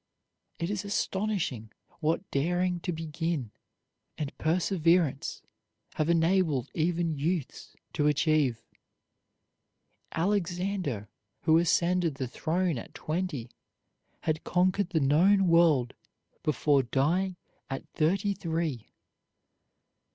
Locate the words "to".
2.79-2.91, 7.93-8.07